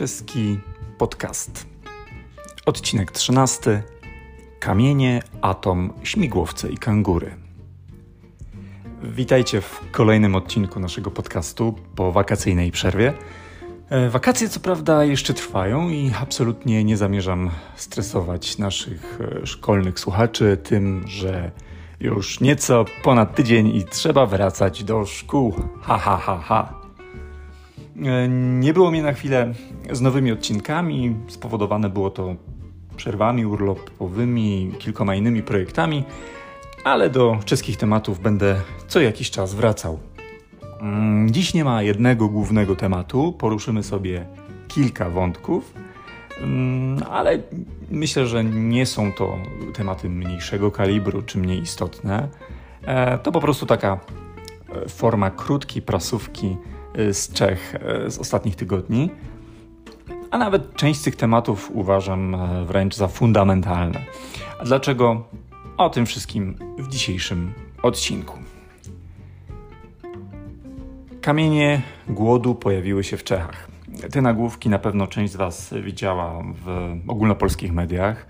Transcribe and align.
czeski 0.00 0.58
podcast. 0.98 1.66
Odcinek 2.66 3.10
13. 3.10 3.82
Kamienie, 4.60 5.22
atom, 5.40 5.92
śmigłowce 6.02 6.68
i 6.68 6.78
kangury. 6.78 7.34
Witajcie 9.02 9.60
w 9.60 9.80
kolejnym 9.90 10.34
odcinku 10.34 10.80
naszego 10.80 11.10
podcastu 11.10 11.74
po 11.96 12.12
wakacyjnej 12.12 12.70
przerwie. 12.70 13.12
E, 13.90 14.10
wakacje 14.10 14.48
co 14.48 14.60
prawda 14.60 15.04
jeszcze 15.04 15.34
trwają 15.34 15.88
i 15.88 16.12
absolutnie 16.20 16.84
nie 16.84 16.96
zamierzam 16.96 17.50
stresować 17.76 18.58
naszych 18.58 19.18
e, 19.42 19.46
szkolnych 19.46 20.00
słuchaczy 20.00 20.56
tym, 20.56 21.04
że 21.08 21.50
już 22.00 22.40
nieco 22.40 22.84
ponad 23.02 23.34
tydzień 23.34 23.76
i 23.76 23.84
trzeba 23.84 24.26
wracać 24.26 24.84
do 24.84 25.06
szkół. 25.06 25.54
Ha, 25.82 25.98
ha, 25.98 26.16
ha, 26.16 26.38
ha. 26.44 26.79
E, 28.06 28.28
nie 28.60 28.72
było 28.72 28.90
mnie 28.90 29.02
na 29.02 29.12
chwilę 29.12 29.54
z 29.92 30.00
nowymi 30.00 30.32
odcinkami. 30.32 31.16
Spowodowane 31.28 31.90
było 31.90 32.10
to 32.10 32.34
przerwami 32.96 33.46
urlopowymi, 33.46 34.72
kilkoma 34.78 35.14
innymi 35.14 35.42
projektami, 35.42 36.04
ale 36.84 37.10
do 37.10 37.38
czeskich 37.44 37.76
tematów 37.76 38.20
będę 38.20 38.56
co 38.88 39.00
jakiś 39.00 39.30
czas 39.30 39.54
wracał. 39.54 39.98
Mm, 40.80 41.30
dziś 41.30 41.54
nie 41.54 41.64
ma 41.64 41.82
jednego 41.82 42.28
głównego 42.28 42.76
tematu, 42.76 43.32
poruszymy 43.32 43.82
sobie 43.82 44.26
kilka 44.68 45.10
wątków, 45.10 45.74
mm, 46.40 47.02
ale 47.10 47.38
myślę, 47.90 48.26
że 48.26 48.44
nie 48.44 48.86
są 48.86 49.12
to 49.12 49.38
tematy 49.74 50.08
mniejszego 50.08 50.70
kalibru 50.70 51.22
czy 51.22 51.38
mniej 51.38 51.60
istotne. 51.60 52.28
E, 52.82 53.18
to 53.18 53.32
po 53.32 53.40
prostu 53.40 53.66
taka 53.66 53.98
e, 54.84 54.88
forma 54.88 55.30
krótkiej 55.30 55.82
prasówki 55.82 56.56
z 57.12 57.32
Czech 57.32 57.74
y, 58.06 58.10
z 58.10 58.18
ostatnich 58.18 58.56
tygodni, 58.56 59.10
a 60.30 60.38
nawet 60.38 60.74
część 60.74 61.00
z 61.00 61.02
tych 61.02 61.16
tematów 61.16 61.70
uważam 61.74 62.34
e, 62.34 62.64
wręcz 62.64 62.96
za 62.96 63.08
fundamentalne. 63.08 64.00
A 64.60 64.64
dlaczego? 64.64 65.24
O 65.76 65.90
tym 65.90 66.06
wszystkim 66.06 66.54
w 66.78 66.88
dzisiejszym 66.88 67.52
odcinku. 67.82 68.38
Kamienie 71.20 71.82
głodu 72.08 72.54
pojawiły 72.54 73.04
się 73.04 73.16
w 73.16 73.24
Czechach. 73.24 73.68
Te 74.12 74.22
nagłówki 74.22 74.68
na 74.68 74.78
pewno 74.78 75.06
część 75.06 75.32
z 75.32 75.36
Was 75.36 75.74
widziała 75.82 76.42
w 76.64 76.96
ogólnopolskich 77.08 77.72
mediach. 77.72 78.26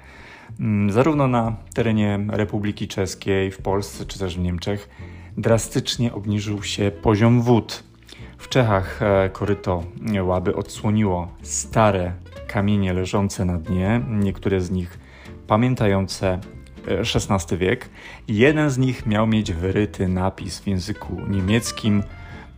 Mm, 0.60 0.91
zarówno 0.91 1.28
na 1.28 1.56
terenie 1.74 2.20
Republiki 2.28 2.88
Czeskiej, 2.88 3.50
w 3.50 3.58
Polsce 3.58 4.06
czy 4.06 4.18
też 4.18 4.36
w 4.36 4.41
Niemczech 4.41 4.88
drastycznie 5.36 6.12
obniżył 6.12 6.62
się 6.62 6.91
poziom 6.91 7.42
wód 7.42 7.89
w 8.38 8.48
Czechach 8.48 9.02
e, 9.02 9.30
koryto 9.32 9.84
łaby 10.22 10.56
odsłoniło 10.56 11.28
stare 11.42 12.12
kamienie 12.46 12.92
leżące 12.92 13.44
na 13.44 13.58
dnie, 13.58 14.00
niektóre 14.08 14.60
z 14.60 14.70
nich 14.70 14.98
pamiętające 15.46 16.41
XVI 16.88 17.54
e, 17.54 17.58
wiek. 17.58 17.91
Jeden 18.28 18.70
z 18.70 18.78
nich 18.78 19.06
miał 19.06 19.26
mieć 19.26 19.52
wyryty 19.52 20.08
napis 20.08 20.60
w 20.60 20.66
języku 20.66 21.20
niemieckim 21.28 22.02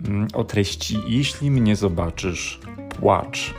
mm, 0.05 0.29
o 0.35 0.45
treści 0.45 0.99
Jeśli 1.07 1.51
mnie 1.51 1.77
zobaczysz, 1.77 2.61
płacz. 3.01 3.55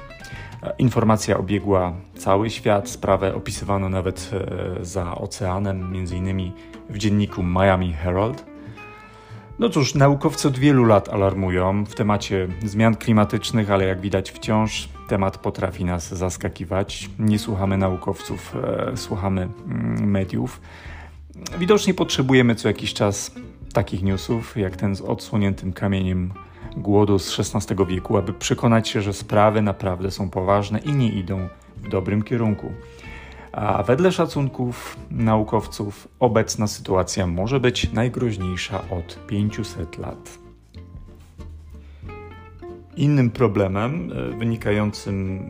E, 0.63 0.73
informacja 0.77 1.37
obiegła 1.37 1.93
cały 2.15 2.49
świat, 2.49 2.89
sprawę 2.89 3.35
opisywano 3.35 3.89
nawet 3.89 4.31
za 4.81 5.15
oceanem, 5.15 5.95
innymi 5.95 6.51
w 6.89 6.97
dzienniku 6.97 7.43
Miami 7.43 7.93
Herald. 7.93 8.52
No 9.59 9.69
cóż, 9.69 9.95
naukowcy 9.95 10.47
od 10.47 10.57
wielu 10.57 10.85
lat 10.85 11.09
alarmują 11.09 11.85
w 11.85 11.95
temacie 11.95 12.47
zmian 12.65 12.95
klimatycznych, 12.95 13.71
ale 13.71 13.85
jak 13.85 14.01
widać 14.01 14.31
wciąż 14.31 14.89
temat 15.07 15.37
potrafi 15.37 15.85
nas 15.85 16.13
zaskakiwać. 16.13 17.09
Nie 17.19 17.39
słuchamy 17.39 17.77
naukowców, 17.77 18.55
e, 18.63 18.97
słuchamy 18.97 19.41
mm, 19.41 20.09
mediów. 20.11 20.61
Widocznie 21.59 21.93
potrzebujemy 21.93 22.55
co 22.55 22.67
jakiś 22.67 22.93
czas 22.93 23.31
takich 23.73 24.03
newsów, 24.03 24.57
jak 24.57 24.75
ten 24.75 24.95
z 24.95 25.01
odsłoniętym 25.01 25.73
kamieniem 25.73 26.33
głodu 26.77 27.19
z 27.19 27.39
XVI 27.39 27.85
wieku, 27.85 28.17
aby 28.17 28.33
przekonać 28.33 28.89
się, 28.89 29.01
że 29.01 29.13
sprawy 29.13 29.61
naprawdę 29.61 30.11
są 30.11 30.29
poważne 30.29 30.79
i 30.79 30.91
nie 30.91 31.09
idą 31.09 31.49
w 31.77 31.89
dobrym 31.89 32.23
kierunku. 32.23 32.71
A 33.53 33.83
wedle 33.83 34.11
szacunków 34.11 34.97
naukowców 35.11 36.07
obecna 36.19 36.67
sytuacja 36.67 37.27
może 37.27 37.59
być 37.59 37.93
najgroźniejsza 37.93 38.81
od 38.89 39.27
500 39.27 39.97
lat. 39.97 40.37
Innym 42.95 43.29
problemem 43.29 44.11
e, 44.11 44.37
wynikającym 44.37 45.43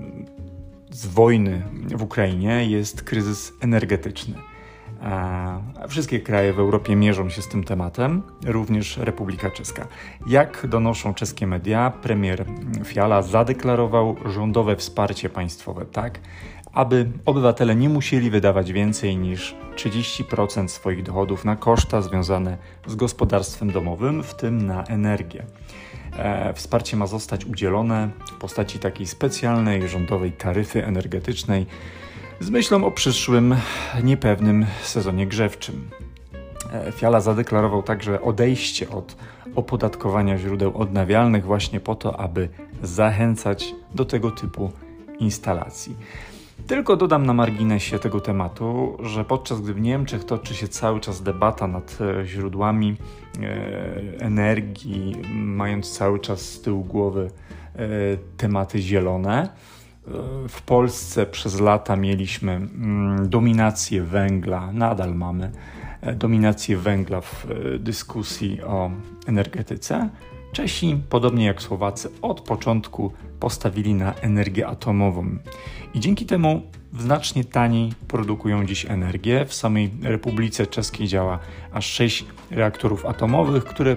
z 0.89 1.07
wojny 1.07 1.63
w 1.95 2.03
Ukrainie 2.03 2.65
jest 2.65 3.03
kryzys 3.03 3.53
energetyczny. 3.61 4.35
Wszystkie 5.87 6.19
kraje 6.19 6.53
w 6.53 6.59
Europie 6.59 6.95
mierzą 6.95 7.29
się 7.29 7.41
z 7.41 7.47
tym 7.47 7.63
tematem, 7.63 8.23
również 8.45 8.97
Republika 8.97 9.49
Czeska. 9.51 9.87
Jak 10.27 10.67
donoszą 10.67 11.13
czeskie 11.13 11.47
media, 11.47 11.91
premier 12.01 12.45
Fiala 12.85 13.21
zadeklarował 13.21 14.15
rządowe 14.25 14.75
wsparcie 14.75 15.29
państwowe, 15.29 15.85
tak 15.85 16.19
aby 16.73 17.11
obywatele 17.25 17.75
nie 17.75 17.89
musieli 17.89 18.29
wydawać 18.29 18.73
więcej 18.73 19.17
niż 19.17 19.55
30% 19.75 20.67
swoich 20.67 21.03
dochodów 21.03 21.45
na 21.45 21.55
koszta 21.55 22.01
związane 22.01 22.57
z 22.87 22.95
gospodarstwem 22.95 23.71
domowym, 23.71 24.23
w 24.23 24.33
tym 24.33 24.65
na 24.65 24.83
energię. 24.83 25.45
E, 26.17 26.53
wsparcie 26.53 26.97
ma 26.97 27.07
zostać 27.07 27.45
udzielone 27.45 28.09
w 28.27 28.31
postaci 28.31 28.79
takiej 28.79 29.07
specjalnej 29.07 29.87
rządowej 29.87 30.31
taryfy 30.31 30.85
energetycznej 30.85 31.65
z 32.39 32.49
myślą 32.49 32.85
o 32.85 32.91
przyszłym 32.91 33.55
niepewnym 34.03 34.65
sezonie 34.83 35.27
grzewczym. 35.27 35.89
E, 36.73 36.91
Fiala 36.91 37.21
zadeklarował 37.21 37.83
także 37.83 38.21
odejście 38.21 38.89
od 38.89 39.15
opodatkowania 39.55 40.37
źródeł 40.37 40.77
odnawialnych 40.77 41.45
właśnie 41.45 41.79
po 41.79 41.95
to, 41.95 42.19
aby 42.19 42.49
zachęcać 42.83 43.75
do 43.95 44.05
tego 44.05 44.31
typu 44.31 44.71
instalacji. 45.19 45.95
Tylko 46.67 46.95
dodam 46.95 47.25
na 47.25 47.33
marginesie 47.33 47.99
tego 47.99 48.21
tematu, 48.21 48.97
że 49.03 49.25
podczas 49.25 49.61
gdy 49.61 49.73
w 49.73 49.81
Niemczech 49.81 50.23
toczy 50.23 50.55
się 50.55 50.67
cały 50.67 50.99
czas 50.99 51.23
debata 51.23 51.67
nad 51.67 51.97
e, 52.01 52.25
źródłami 52.25 52.95
e, 53.39 53.45
energii, 54.19 55.15
mając 55.33 55.91
cały 55.91 56.19
czas 56.19 56.41
z 56.41 56.61
tyłu 56.61 56.83
głowy 56.83 57.31
e, 57.75 57.79
tematy 58.37 58.81
zielone, 58.81 59.49
w 60.49 60.61
Polsce 60.61 61.25
przez 61.25 61.59
lata 61.59 61.95
mieliśmy 61.95 62.51
mm, 62.51 63.29
dominację 63.29 64.03
węgla, 64.03 64.71
nadal 64.71 65.15
mamy 65.15 65.51
dominację 66.15 66.77
węgla 66.77 67.21
w 67.21 67.47
dyskusji 67.79 68.61
o 68.61 68.91
energetyce. 69.27 70.09
Czesi, 70.53 70.97
podobnie 71.09 71.45
jak 71.45 71.61
Słowacy, 71.61 72.09
od 72.21 72.41
początku 72.41 73.13
postawili 73.39 73.93
na 73.93 74.13
energię 74.13 74.67
atomową 74.67 75.37
i 75.93 75.99
dzięki 75.99 76.25
temu 76.25 76.61
znacznie 76.99 77.43
taniej 77.43 77.93
produkują 78.07 78.65
dziś 78.65 78.85
energię. 78.85 79.45
W 79.45 79.53
samej 79.53 79.91
Republice 80.01 80.67
Czeskiej 80.67 81.07
działa 81.07 81.39
aż 81.71 81.85
6 81.85 82.25
reaktorów 82.51 83.05
atomowych, 83.05 83.63
które 83.63 83.95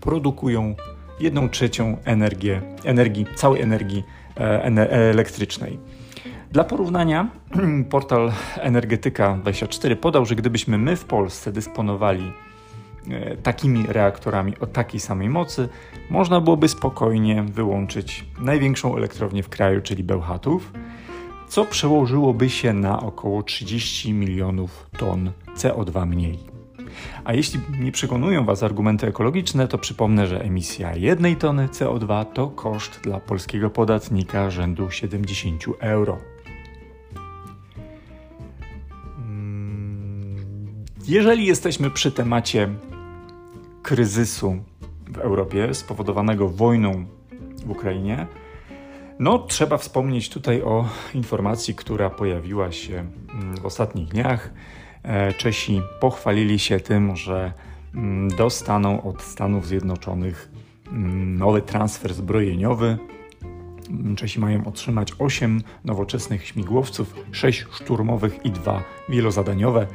produkują 0.00 0.74
1 1.20 1.50
trzecią 1.50 1.96
energię, 2.04 2.62
energii, 2.84 3.26
całej 3.36 3.62
energii 3.62 4.04
e, 4.36 4.90
elektrycznej. 4.90 5.78
Dla 6.52 6.64
porównania, 6.64 7.30
portal 7.90 8.32
Energetyka24 8.56 9.96
podał, 9.96 10.26
że 10.26 10.34
gdybyśmy 10.34 10.78
my 10.78 10.96
w 10.96 11.04
Polsce 11.04 11.52
dysponowali 11.52 12.32
takimi 13.42 13.86
reaktorami 13.88 14.58
o 14.60 14.66
takiej 14.66 15.00
samej 15.00 15.28
mocy 15.28 15.68
można 16.10 16.40
byłoby 16.40 16.68
spokojnie 16.68 17.42
wyłączyć 17.42 18.24
największą 18.40 18.96
elektrownię 18.96 19.42
w 19.42 19.48
kraju, 19.48 19.80
czyli 19.80 20.04
Bełchatów, 20.04 20.72
co 21.48 21.64
przełożyłoby 21.64 22.50
się 22.50 22.72
na 22.72 23.00
około 23.00 23.42
30 23.42 24.12
milionów 24.12 24.86
ton 24.98 25.32
CO2 25.56 26.06
mniej. 26.06 26.38
A 27.24 27.34
jeśli 27.34 27.60
nie 27.80 27.92
przekonują 27.92 28.44
Was 28.44 28.62
argumenty 28.62 29.06
ekologiczne, 29.06 29.68
to 29.68 29.78
przypomnę, 29.78 30.26
że 30.26 30.42
emisja 30.42 30.96
jednej 30.96 31.36
tony 31.36 31.66
CO2 31.66 32.24
to 32.24 32.48
koszt 32.48 33.00
dla 33.00 33.20
polskiego 33.20 33.70
podatnika 33.70 34.50
rzędu 34.50 34.90
70 34.90 35.64
euro. 35.80 36.18
Jeżeli 41.08 41.46
jesteśmy 41.46 41.90
przy 41.90 42.12
temacie 42.12 42.68
kryzysu 43.82 44.56
w 45.08 45.18
Europie 45.18 45.74
spowodowanego 45.74 46.48
wojną 46.48 47.04
w 47.66 47.70
Ukrainie, 47.70 48.26
no 49.18 49.38
trzeba 49.38 49.78
wspomnieć 49.78 50.30
tutaj 50.30 50.62
o 50.62 50.88
informacji, 51.14 51.74
która 51.74 52.10
pojawiła 52.10 52.72
się 52.72 52.94
mm, 52.94 53.56
w 53.56 53.66
ostatnich 53.66 54.08
dniach. 54.08 54.50
E, 55.02 55.32
Czesi 55.32 55.82
pochwalili 56.00 56.58
się 56.58 56.80
tym, 56.80 57.16
że 57.16 57.52
mm, 57.94 58.28
dostaną 58.28 59.02
od 59.02 59.22
Stanów 59.22 59.66
Zjednoczonych 59.66 60.50
mm, 60.92 61.38
nowy 61.38 61.62
transfer 61.62 62.14
zbrojeniowy 62.14 62.98
Czesi 64.16 64.40
mają 64.40 64.66
otrzymać 64.66 65.12
8 65.18 65.62
nowoczesnych 65.84 66.46
śmigłowców, 66.46 67.14
6 67.32 67.66
szturmowych 67.72 68.38
i 68.44 68.50
2 68.50 68.82
wielozadaniowe. 69.08 69.86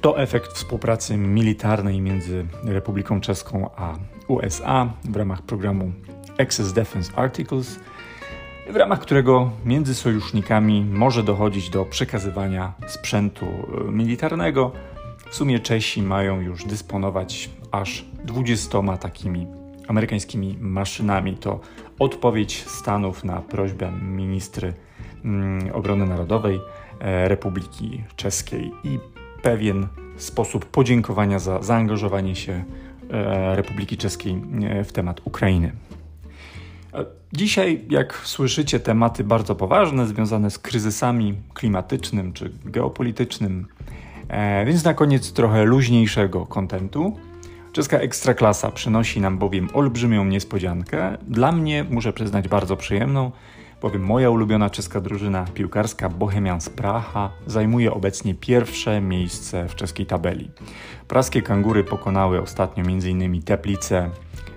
To 0.00 0.18
efekt 0.18 0.52
współpracy 0.52 1.16
militarnej 1.16 2.00
między 2.00 2.46
Republiką 2.64 3.20
Czeską 3.20 3.70
a 3.76 3.94
USA 4.28 4.92
w 5.04 5.16
ramach 5.16 5.42
programu 5.42 5.92
Access 6.38 6.72
Defense 6.72 7.12
Articles, 7.16 7.80
w 8.70 8.76
ramach 8.76 9.00
którego 9.00 9.50
między 9.64 9.94
sojusznikami 9.94 10.84
może 10.84 11.22
dochodzić 11.22 11.70
do 11.70 11.84
przekazywania 11.84 12.72
sprzętu 12.86 13.46
e, 13.46 13.92
militarnego. 13.92 14.72
W 15.30 15.34
sumie 15.34 15.60
Czesi 15.60 16.02
mają 16.02 16.40
już 16.40 16.64
dysponować 16.64 17.50
aż 17.70 18.04
20 18.24 18.78
takimi 19.00 19.46
amerykańskimi 19.88 20.58
maszynami. 20.60 21.36
To 21.36 21.60
odpowiedź 21.98 22.64
Stanów 22.66 23.24
na 23.24 23.40
prośbę 23.40 23.92
ministry 24.02 24.74
mm, 25.24 25.74
obrony 25.74 26.06
narodowej 26.06 26.60
e, 27.00 27.28
Republiki 27.28 28.04
Czeskiej 28.16 28.72
i 28.84 28.98
pewien 29.46 29.86
sposób 30.16 30.64
podziękowania 30.64 31.38
za 31.38 31.62
zaangażowanie 31.62 32.36
się 32.36 32.64
e, 33.10 33.56
Republiki 33.56 33.96
Czeskiej 33.96 34.42
e, 34.62 34.84
w 34.84 34.92
temat 34.92 35.20
Ukrainy. 35.24 35.72
Dzisiaj, 37.32 37.84
jak 37.90 38.14
słyszycie, 38.24 38.80
tematy 38.80 39.24
bardzo 39.24 39.54
poważne 39.54 40.06
związane 40.06 40.50
z 40.50 40.58
kryzysami 40.58 41.34
klimatycznym 41.54 42.32
czy 42.32 42.52
geopolitycznym, 42.64 43.66
więc 44.66 44.84
na 44.84 44.94
koniec 44.94 45.32
trochę 45.32 45.64
luźniejszego 45.64 46.46
kontentu. 46.46 47.16
Czeska 47.72 47.98
Ekstraklasa 47.98 48.70
przynosi 48.70 49.20
nam 49.20 49.38
bowiem 49.38 49.68
olbrzymią 49.74 50.24
niespodziankę. 50.24 51.18
Dla 51.28 51.52
mnie, 51.52 51.84
muszę 51.90 52.12
przyznać, 52.12 52.48
bardzo 52.48 52.76
przyjemną, 52.76 53.32
bowiem 53.82 54.02
moja 54.02 54.30
ulubiona 54.30 54.70
czeska 54.70 55.00
drużyna 55.00 55.44
piłkarska 55.54 56.08
Bohemians 56.08 56.68
Praha 56.68 57.30
zajmuje 57.46 57.92
obecnie 57.92 58.34
pierwsze 58.34 59.00
miejsce 59.00 59.68
w 59.68 59.74
czeskiej 59.74 60.06
tabeli. 60.06 60.50
Praskie 61.08 61.42
kangury 61.42 61.84
pokonały 61.84 62.42
ostatnio 62.42 62.84
m.in. 62.84 63.42
Teplice, 63.42 64.10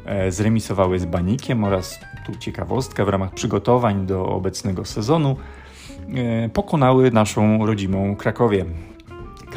e, 0.05 0.31
zremisowały 0.31 0.99
z 0.99 1.05
Banikiem 1.05 1.63
oraz, 1.63 1.99
tu 2.25 2.35
ciekawostka, 2.35 3.05
w 3.05 3.09
ramach 3.09 3.33
przygotowań 3.33 4.05
do 4.05 4.25
obecnego 4.25 4.85
sezonu 4.85 5.35
e, 6.15 6.49
pokonały 6.49 7.11
naszą 7.11 7.65
rodzimą 7.65 8.15
Krakowię. 8.15 8.65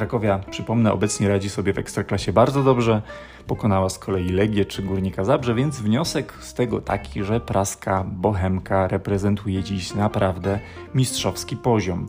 Krakowia, 0.02 0.40
przypomnę, 0.50 0.92
obecnie 0.92 1.28
radzi 1.28 1.50
sobie 1.50 1.72
w 1.72 1.78
Ekstraklasie 1.78 2.32
bardzo 2.32 2.62
dobrze, 2.62 3.02
pokonała 3.46 3.88
z 3.88 3.98
kolei 3.98 4.28
Legię 4.28 4.64
czy 4.64 4.82
Górnika 4.82 5.24
Zabrze, 5.24 5.54
więc 5.54 5.80
wniosek 5.80 6.34
z 6.40 6.54
tego 6.54 6.80
taki, 6.80 7.24
że 7.24 7.40
praska 7.40 8.04
Bohemka 8.04 8.88
reprezentuje 8.88 9.62
dziś 9.62 9.94
naprawdę 9.94 10.58
mistrzowski 10.94 11.56
poziom. 11.56 12.08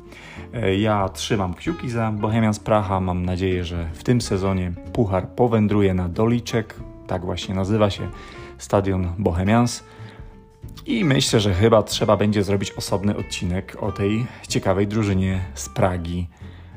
E, 0.54 0.76
ja 0.76 1.10
trzymam 1.10 1.54
kciuki 1.54 1.90
za 1.90 2.12
Bohemian 2.12 2.54
z 2.54 2.60
Praha, 2.60 3.00
mam 3.00 3.26
nadzieję, 3.26 3.66
że 3.66 3.90
w 3.94 4.04
tym 4.04 4.22
sezonie 4.22 4.72
puchar 4.94 5.28
powędruje 5.28 5.94
na 5.94 6.10
Doliczek, 6.10 6.76
tak 7.08 7.26
właśnie 7.26 7.56
nazywa 7.56 7.90
się 7.90 8.10
stadion 8.58 9.14
Bohemians. 9.18 9.84
I 10.86 11.06
myślę, 11.06 11.40
że 11.40 11.54
chyba 11.54 11.84
trzeba 11.84 12.18
będzie 12.18 12.44
zrobić 12.44 12.72
osobny 12.72 13.18
odcinek 13.18 13.78
o 13.84 13.92
tej 13.92 14.26
ciekawej 14.48 14.88
drużynie 14.88 15.40
z 15.54 15.70
Pragi 15.70 16.28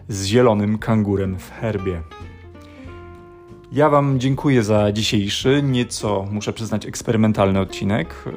z 0.08 0.24
zielonym 0.24 0.78
kangurem 0.78 1.38
w 1.38 1.50
herbie. 1.50 2.02
Ja 3.72 3.88
Wam 3.88 4.20
dziękuję 4.20 4.62
za 4.62 4.92
dzisiejszy, 4.92 5.62
nieco 5.62 6.26
muszę 6.30 6.52
przyznać, 6.52 6.86
eksperymentalny 6.86 7.60
odcinek 7.60 8.24
e, 8.26 8.30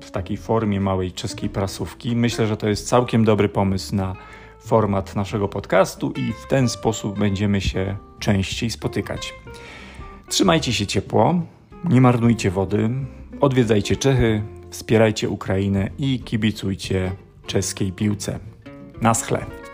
w 0.00 0.10
takiej 0.10 0.36
formie 0.36 0.80
małej 0.80 1.12
czeskiej 1.12 1.48
prasówki. 1.48 2.16
Myślę, 2.16 2.46
że 2.46 2.56
to 2.56 2.68
jest 2.68 2.88
całkiem 2.88 3.24
dobry 3.24 3.48
pomysł 3.48 3.96
na 3.96 4.16
format 4.60 5.16
naszego 5.16 5.48
podcastu 5.48 6.12
i 6.12 6.32
w 6.32 6.46
ten 6.48 6.68
sposób 6.68 7.18
będziemy 7.18 7.60
się 7.60 7.96
częściej 8.18 8.70
spotykać. 8.70 9.34
Trzymajcie 10.28 10.72
się 10.72 10.86
ciepło, 10.86 11.40
nie 11.84 12.00
marnujcie 12.00 12.50
wody, 12.50 12.90
odwiedzajcie 13.40 13.96
Czechy, 13.96 14.42
wspierajcie 14.70 15.28
Ukrainę 15.28 15.90
i 15.98 16.20
kibicujcie 16.20 17.12
czeskiej 17.46 17.92
piłce. 17.92 18.38
Na 19.00 19.14
schle. 19.14 19.65